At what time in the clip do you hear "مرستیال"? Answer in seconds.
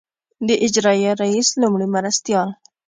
1.95-2.49